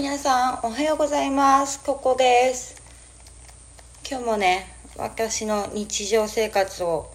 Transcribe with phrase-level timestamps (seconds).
[0.00, 1.82] 皆さんおはようございます。
[1.82, 2.80] ここです。
[4.08, 7.10] 今日もね私の日常生活を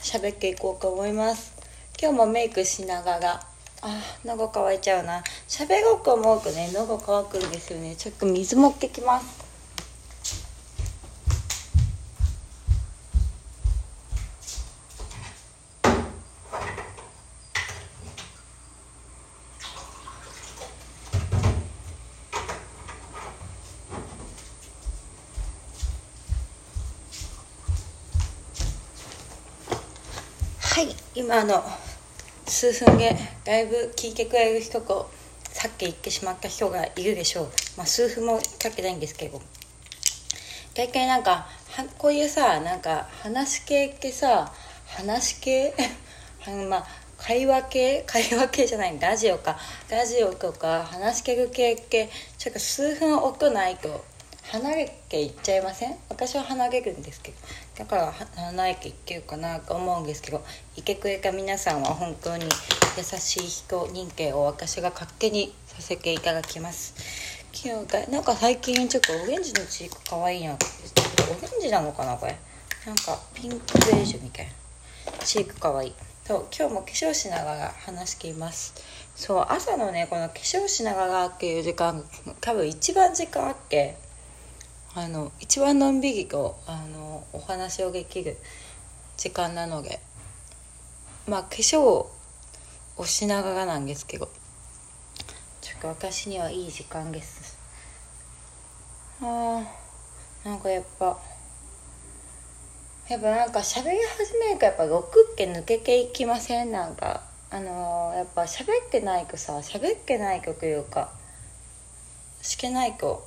[0.00, 1.52] 喋っていこうと思います。
[2.00, 3.46] 今日もメイクしながら
[3.82, 5.22] あ喉乾いちゃうな。
[5.46, 7.96] 喋ろうと思うとね喉乾くんですよね。
[7.96, 9.41] ちょっと水持ってきます。
[30.74, 31.62] はい今の
[32.46, 35.10] 数分でだいぶ聞いてくれる人と
[35.42, 37.48] さっき言ってしまった人がいるでしょう。
[37.76, 39.42] まあ数分もかけないんですけど。
[40.74, 44.50] 大体なんかはこういうさなんか話系ってさ
[44.86, 45.74] 話系？
[46.46, 46.86] あ のまあ
[47.18, 48.04] 会話系？
[48.06, 49.58] 会話系じゃないラジオか。
[49.90, 54.02] ラジオとか話し系系ってちょっと数分音ないと。
[54.50, 55.96] 離れていっちゃいません？
[56.08, 57.38] 私は離れるんですけど。
[57.78, 60.44] だから離れていってるかなと思うんですけど。
[60.76, 66.94] いてくれた皆さんは本当に優しい人認定を私が勝手にさせていただきます。
[67.52, 72.36] 昨日かなんか最近ちょっとオレンジのチークかわいいなオレンジなのかなこれ？
[72.86, 74.52] なんかピンクベージュみたいな。
[75.24, 75.88] チークかわい。
[75.88, 78.74] いと今日も化粧しながら話しています。
[79.14, 82.04] そう朝のねこの化粧しながらっていう時間
[82.40, 83.96] 多分一番時間あっけ
[84.94, 88.36] あの一番のんびりとあのお話をできる
[89.16, 90.00] 時間なので
[91.26, 92.10] まあ化粧を
[93.06, 94.28] しながらなんですけど
[95.62, 97.56] ちょっと私にはいい時間です。
[99.22, 101.18] あーなんかやっぱ
[103.08, 106.72] やっぱなんか喋り始めるとやっぱ6って抜けていきません？
[106.72, 111.12] なんかあのー、やっぱ喋ってないとさ喋ってないというか
[112.42, 113.26] してないと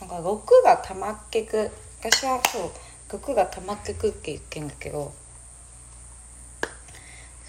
[0.00, 2.70] なんか6が溜まってく私はそ
[3.14, 5.12] う6が溜まってくって言ってんだけど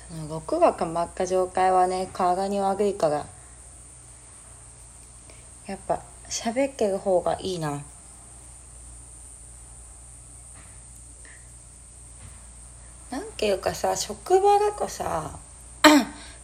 [0.09, 3.25] その6が溜まった状態はね体に悪いから
[5.67, 7.83] やっぱ喋ってる方がいいな。
[13.11, 15.39] なんていうかさ職場だとさ
[15.83, 15.87] う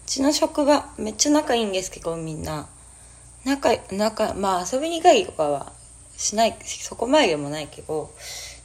[0.05, 2.67] ちの職場めっちゃ仲いいんですけどみんな。
[3.45, 5.72] 仲仲まあ遊びに行いとかは
[6.18, 8.13] しないそこまでもないけど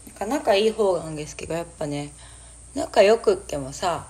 [0.06, 2.12] なんか仲いい方なんですけどやっぱね
[2.74, 4.06] 仲良くってもさ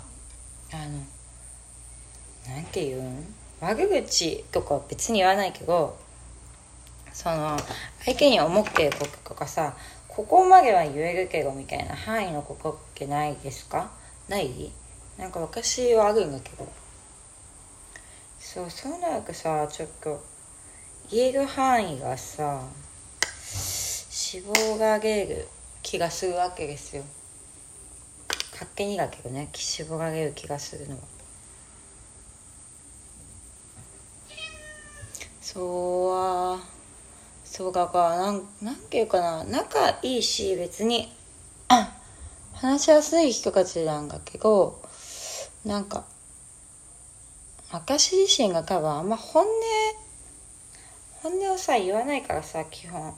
[0.73, 3.35] あのなんていうん？
[3.61, 5.99] 悪口とかは別に言わないけど
[7.13, 7.57] その
[8.05, 9.75] 相手に思ってることとかさ
[10.07, 13.91] ここまでは言えるけどみたいな範囲のことってないですか？
[14.29, 14.71] ない？
[15.17, 16.69] なんか私はあるんだけど。
[18.41, 20.25] そうそうなるとさちょっと
[21.11, 22.63] 言える範囲がさ
[24.31, 25.49] 脂肪が出る
[25.83, 27.03] 気がするわけですよ。
[28.53, 31.01] 勝手にだけどね脂肪が出る気がするのは。
[35.41, 36.61] そうは
[37.43, 39.45] そうかかなんなんていうかな。
[39.45, 41.11] 仲いいし別に
[42.53, 44.83] 話しやすい人たちなんだけど
[45.65, 46.05] なんか
[47.73, 49.49] 私自身が多分あんま本音
[51.23, 53.15] 本音をさ言わないからさ基本。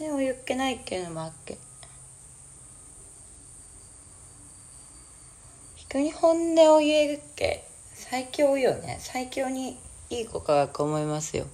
[0.00, 1.58] 本音を言ってないっていうのもあっけ。
[5.76, 8.96] 人に本音を言えるって最強よね。
[9.00, 9.76] 最強に
[10.08, 11.46] いい子かと思いますよ。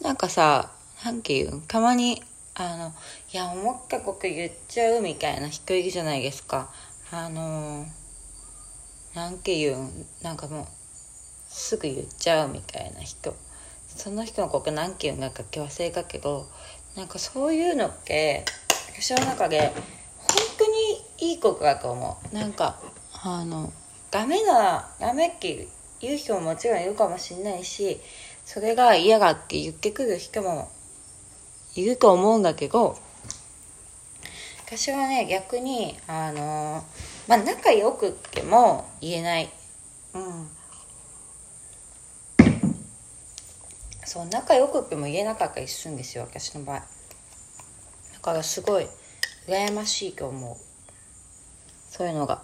[0.00, 0.70] なんかさ
[1.04, 2.22] なんていうたまに
[2.54, 2.92] あの
[3.32, 6.70] いや思ったこと言っちゃうみたいな人いるじゃないですか。
[7.10, 7.84] あの
[9.16, 10.66] なんていうんなんかもう
[11.48, 13.34] すぐ言っちゃうみたいな人。
[13.96, 16.46] その人のこと何て言うんだか忘れたけど
[16.96, 18.44] なんかそういうのって
[18.92, 19.72] 私の中で
[20.18, 20.66] 本当
[21.24, 22.34] にいいことだと思う。
[22.34, 22.78] なんか
[23.22, 23.72] あの
[24.10, 25.66] ダメなダメって
[26.00, 27.98] 言う人ももちろんいるかもしれないし
[28.44, 30.70] それが嫌がって言ってくる人も
[31.74, 32.96] いると思うんだけど
[34.66, 36.84] 私はね逆にあの
[37.28, 39.50] まあ仲良くっても言えない。
[40.14, 40.55] うん。
[44.06, 46.76] そう仲良くっても言えなかったりするんですよ私の場合。
[46.76, 46.84] だ
[48.22, 48.86] からすごい
[49.48, 50.56] 羨ましいと思う。
[51.90, 52.40] そういうのが。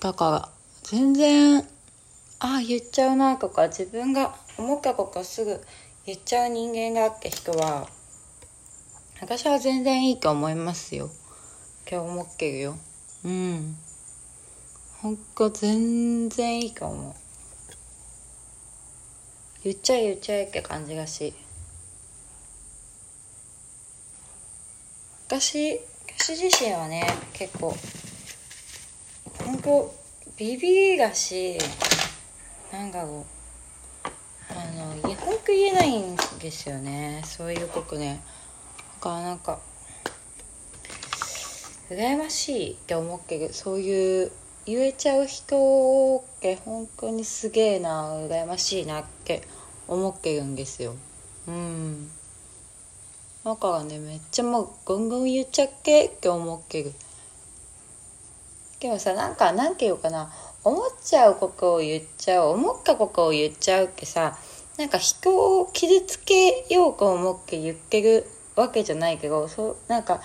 [0.00, 0.48] だから
[0.84, 1.58] 全然
[2.38, 5.60] ああ言っちゃうなとか自分が思ったことすぐ
[6.04, 7.88] 言っちゃう人間がって人は
[9.20, 11.10] 私は全然いいと思いますよ。
[11.90, 12.76] 今日思ってるよ。
[13.24, 13.76] うん。
[15.02, 17.16] ほんと全然いいかも
[19.66, 21.34] 言っちゃえ言っちゃえって感じがし。
[25.26, 25.80] 私
[26.16, 27.74] 私自身はね結構
[29.44, 29.92] ほんと
[30.36, 31.58] ビビがし
[32.72, 33.26] なんかこ
[34.04, 34.08] う
[34.52, 34.54] あ
[35.02, 37.22] の本当言えないんですよね。
[37.24, 38.22] そういう僕ね。
[38.78, 39.58] だかなんか
[41.90, 44.30] 羨ましいって思うけどそういう
[44.64, 49.42] 言えちゃう人って本当にすげえな羨ましいなって
[49.88, 50.94] 思ってるんですよ。
[51.48, 52.10] うん。
[53.44, 56.92] だからねめっちゃもうぐんぐん言っちゃっけって思ってる。
[58.80, 60.32] でもさなんかなんていうかな。
[60.64, 62.48] 思っちゃうことを言っちゃう。
[62.48, 64.36] 思ったことを言っちゃうってさ
[64.76, 70.20] なんか人を傷つけようと思って言ってるわけじゃないけどそうなんか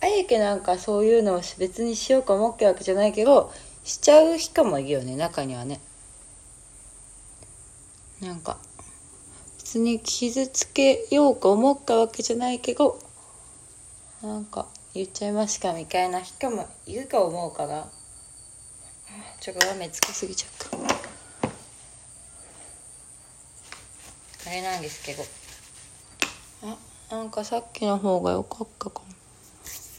[0.00, 3.52] あえてなんかそういうのを別にしようと思ってるわけじゃないけど
[3.84, 5.80] しちゃう人もいるよね中にはね。
[8.20, 8.58] なんか
[9.58, 12.98] 別に傷つけようと思ったわけじゃないけど
[14.22, 17.86] なんか言っちゃいますかみたいな人もいると思うから
[19.40, 20.78] ちょっと雨つけすぎちゃった。
[24.48, 25.22] あれなんですけど。
[26.62, 26.76] あ
[27.14, 29.06] なんかさっきの方が良かったかも。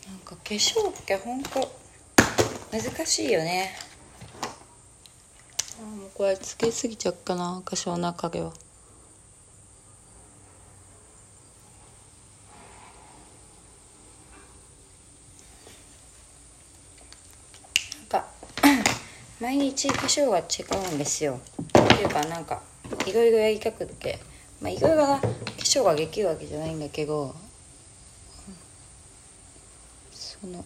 [0.09, 1.71] なんか化粧ってほんと
[2.71, 3.71] 難しいよね。
[6.13, 8.53] これつけすぎちゃっかな化粧の中では。
[19.39, 20.43] 毎日化粧が違
[20.91, 21.39] うんですよ。
[21.61, 22.61] っていうかなんか
[23.05, 24.19] いろいろやりたくって。
[24.61, 25.27] まあいろいろな化
[25.59, 27.33] 粧ができるわけじゃないんだけど。
[30.11, 30.63] その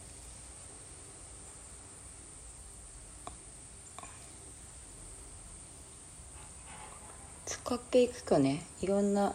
[7.74, 8.62] 使っていくかね。
[8.82, 9.34] いろんな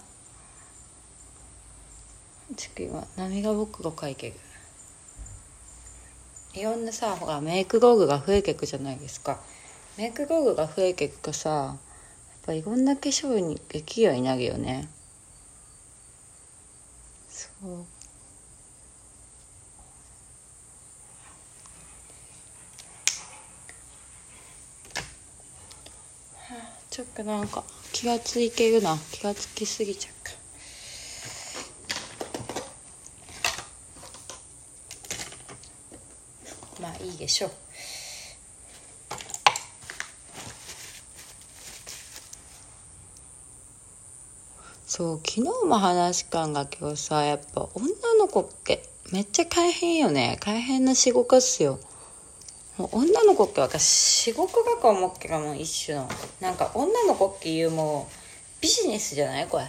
[2.56, 4.34] ちょっと今涙袋かいてる
[6.54, 9.40] いろんなさほらメイク道具が増えていくじゃないですか。
[9.96, 11.76] メイク道具が増えていくとさやっ
[12.46, 14.88] ぱいろんな化粧にできるようになるよね。
[17.28, 17.84] そう。
[26.88, 27.64] ちょっとなんか。
[27.92, 28.96] 気がついてるな。
[29.12, 30.18] 気がつきすぎちゃった。
[36.82, 37.50] まあいいでしょう。
[44.86, 47.86] そう昨日も話したんだけどさやっぱ女
[48.18, 48.82] の子って
[49.12, 50.38] めっちゃ大変よね。
[50.40, 51.78] 大変な仕事っすよ。
[52.78, 56.08] もう女の子って私仕事だと思ってるもん一種の
[56.40, 58.12] なんか女の子っていうもう
[58.62, 59.64] ビジネスじゃないこれ。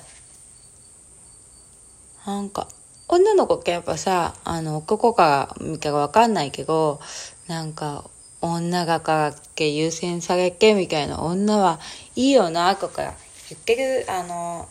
[2.25, 2.67] なんか
[3.07, 6.99] 女の子ってやっぱさあの男か見たか分かんないけど
[7.47, 8.05] なんか
[8.41, 11.79] 女がかけ優先されけみたいな女は
[12.15, 13.15] いいよなとか
[13.49, 14.69] 言ってるあの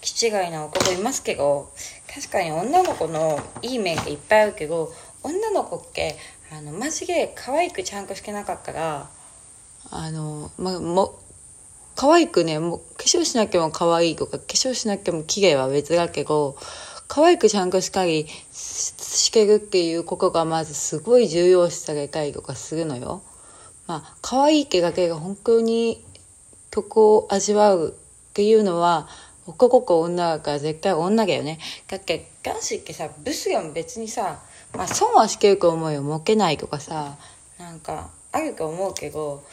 [0.00, 1.70] 気違いな男いますけど
[2.12, 6.16] 確かに女の子のいい面っていっぱいあるけど女の子って
[6.54, 9.08] あのマジで可愛くちゃんとしてなかったら
[9.90, 11.18] あのまあも
[11.96, 16.56] 可愛くねもう化粧しなきゃも可愛いとか化粧しなきゃも綺麗は別だけど
[17.08, 23.22] 可愛くちゃんとしっかりしてるっていうことがまずすごい重要視されたりとかするのよ。
[23.86, 26.02] まあ可愛い毛だけが本当に
[26.70, 29.08] 曲を味わうっていうのは
[29.46, 31.58] 男か女だから絶対女だよね。
[31.88, 34.40] だって男子ってさブスが別にさ
[34.74, 36.02] まあ損はしけると思うよ。
[36.02, 37.16] 儲けないとかさ
[37.58, 39.44] なんかあると思うけど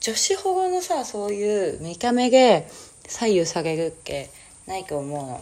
[0.00, 2.68] 女子保護のさそういう見た目で
[3.06, 4.30] 左右されるって
[4.66, 5.40] ないと思うの。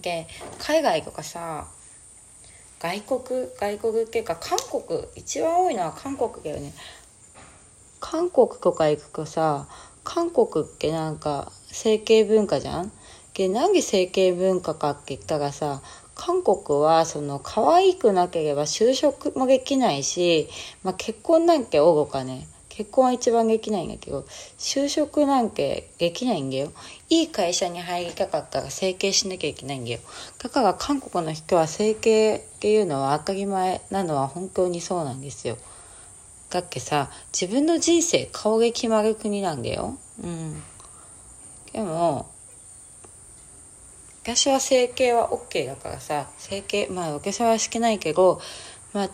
[0.00, 0.26] で
[0.58, 1.66] 海外とかさ
[2.78, 6.72] 外国外国っていうか韓国一番多いのは韓国だよね
[8.00, 9.68] 韓国とか行くとさ
[10.02, 12.90] 韓国ってなんか整形文化じゃん？
[13.34, 15.82] でなんで整形文化かって言ったらさ
[16.20, 20.50] 韓国はその可愛くなければ就職もできないし、
[20.82, 22.46] まあ、結婚なんておろかね。
[22.68, 24.26] 結婚は一番できないんだけど
[24.58, 26.72] 就職なんてできないんだよ。
[27.08, 30.00] いい会社に入りたかったら整形しなきゃいけないんだよ。
[30.42, 35.56] だから韓国の人は整形っていうのは当たり前なのは本当にそうなんですよ。
[36.50, 39.96] だってさ自分の人生顔で決まる国なんだよ。
[40.22, 40.62] うん。
[41.72, 42.30] でも
[44.22, 48.40] 私は整形は OK だからさ整形まあ私はしてないけど
[48.92, 49.10] まあ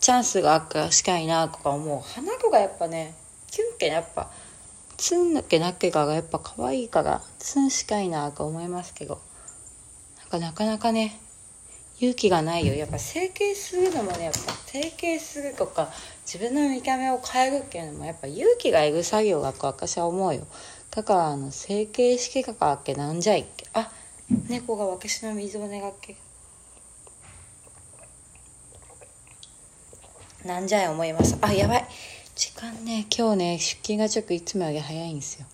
[0.00, 2.00] チャンスがあるからしたいなとか思う。
[2.00, 3.14] 花子がやっぱね
[3.50, 4.30] キュンケやっぱ
[4.96, 9.20] つんだけなけがやっぱ可愛いからつんしたいなと思いますけど。
[10.30, 11.18] なんかなかなかね
[12.00, 12.74] 勇気がないよ。
[12.74, 15.90] やっぱ整形するのもねやっぱ整形するとか
[16.26, 20.46] 自分の見た目を変えるっていうのもやっぱ勇気がいる作業だと私は思うよ。
[20.90, 23.90] だからあの整形式かかっけなんじゃいっけあ
[24.48, 26.16] 猫が私の水を願っけ
[30.44, 31.36] なんじゃい思います。
[31.40, 31.88] あやばい。
[32.34, 35.46] 時間ね今日ね出勤がちょっといつもより早いんですよ。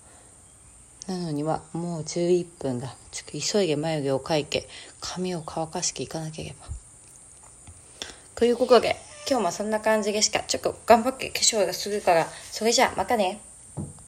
[1.07, 2.95] なのにはもう11分だ。
[3.11, 4.67] ちょっと急いで眉毛を描いて
[4.99, 6.67] 髪を乾かしていかなければ。
[8.35, 8.97] ということで
[9.29, 13.39] 今日もそんな感じでしかちょっと頑張って化粧がするからそれじゃあまたね。